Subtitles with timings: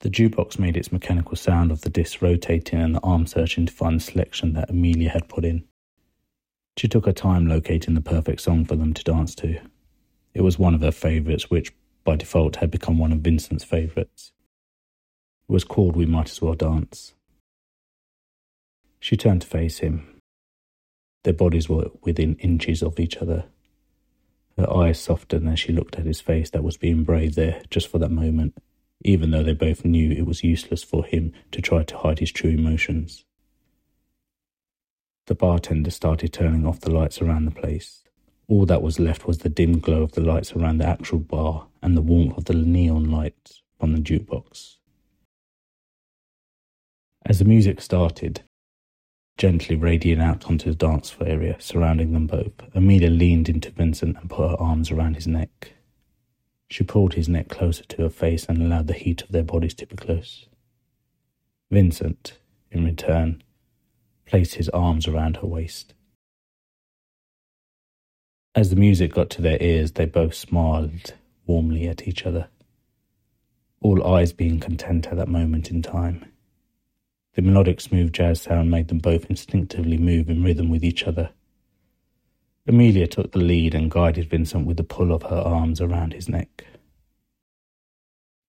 [0.00, 3.72] The jukebox made its mechanical sound of the disc rotating and the arm searching to
[3.72, 5.64] find the selection that Amelia had put in.
[6.76, 9.58] She took her time locating the perfect song for them to dance to.
[10.34, 11.72] It was one of her favourites, which
[12.04, 14.32] by default had become one of Vincent's favourites.
[15.48, 17.14] It was called We Might As Well Dance.
[19.00, 20.20] She turned to face him.
[21.24, 23.46] Their bodies were within inches of each other.
[24.58, 27.88] Her eyes softened as she looked at his face that was being brave there just
[27.88, 28.54] for that moment,
[29.06, 32.32] even though they both knew it was useless for him to try to hide his
[32.32, 33.24] true emotions.
[35.26, 38.02] The bartender started turning off the lights around the place.
[38.48, 41.66] All that was left was the dim glow of the lights around the actual bar
[41.82, 44.76] and the warmth of the neon lights from the jukebox.
[47.24, 48.42] As the music started,
[49.36, 52.52] gently radiating out onto the dance floor area surrounding them both.
[52.74, 55.72] Amelia leaned into Vincent and put her arms around his neck.
[56.76, 59.72] She pulled his neck closer to her face and allowed the heat of their bodies
[59.76, 60.46] to be close.
[61.70, 62.36] Vincent,
[62.70, 63.42] in return,
[64.26, 65.94] placed his arms around her waist.
[68.54, 71.14] As the music got to their ears, they both smiled
[71.46, 72.48] warmly at each other,
[73.80, 76.26] all eyes being content at that moment in time.
[77.36, 81.30] The melodic, smooth jazz sound made them both instinctively move in rhythm with each other.
[82.66, 86.28] Amelia took the lead and guided Vincent with the pull of her arms around his
[86.28, 86.64] neck.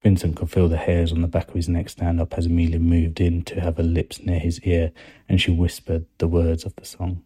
[0.01, 2.79] Vincent could feel the hairs on the back of his neck stand up as Amelia
[2.79, 4.91] moved in to have her lips near his ear
[5.27, 7.23] and she whispered the words of the song.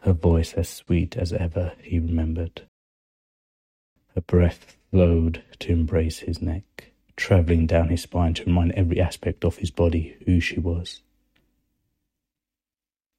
[0.00, 2.62] Her voice as sweet as ever, he remembered.
[4.14, 9.44] Her breath flowed to embrace his neck travelling down his spine to remind every aspect
[9.44, 11.02] of his body who she was.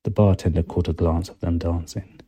[0.03, 2.19] The bartender caught a glance of them dancing.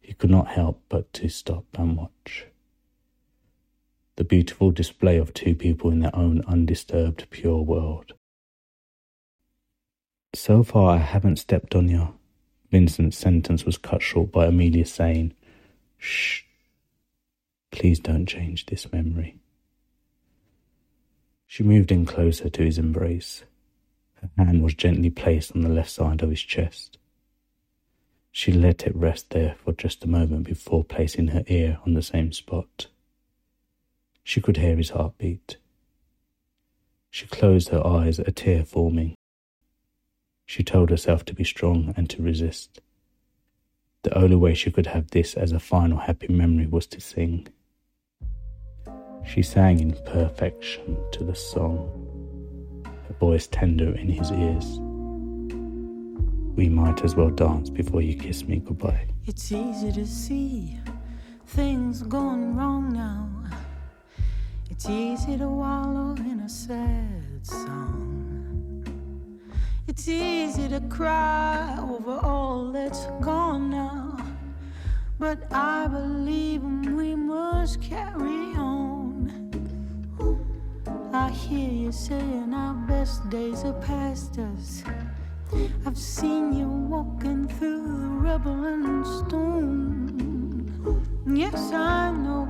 [0.00, 2.46] He could not help but to stop and watch.
[4.16, 8.14] The beautiful display of two people in their own undisturbed, pure world.
[10.34, 12.14] So far, I haven't stepped on you.
[12.70, 15.34] Vincent's sentence was cut short by Amelia saying,
[15.98, 16.42] Shh,
[17.70, 19.38] please don't change this memory.
[21.46, 23.44] She moved in closer to his embrace.
[24.20, 26.98] Her hand was gently placed on the left side of his chest.
[28.32, 32.02] She let it rest there for just a moment before placing her ear on the
[32.02, 32.88] same spot.
[34.22, 35.56] She could hear his heartbeat.
[37.10, 39.14] She closed her eyes, a tear forming.
[40.44, 42.80] She told herself to be strong and to resist.
[44.02, 47.48] The only way she could have this as a final happy memory was to sing.
[49.24, 52.05] She sang in perfection to the song,
[53.18, 54.78] voice tender in his ears.
[56.56, 59.06] We might as well dance before you kiss me goodbye.
[59.26, 60.78] It's easy to see
[61.46, 63.28] things going wrong now.
[64.70, 68.84] It's easy to wallow in a sad song.
[69.86, 74.16] It's easy to cry over all that's gone now.
[75.18, 79.32] But I believe we must carry on.
[81.12, 82.65] I hear you saying our
[83.06, 84.82] best days are past us.
[85.86, 90.66] I've seen you walking through the rubble and stone.
[91.24, 92.48] Yes, I know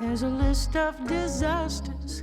[0.00, 2.22] there's a list of disasters,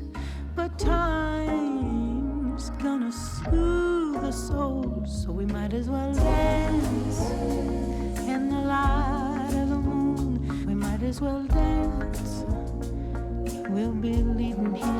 [0.56, 7.19] but time's gonna soothe the soul, so we might as well dance
[8.34, 10.66] in the light of the moon.
[10.66, 12.46] We might as well dance.
[13.69, 14.98] We'll be leaving here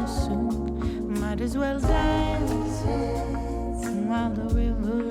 [1.42, 2.82] as well dance
[4.10, 5.09] while the river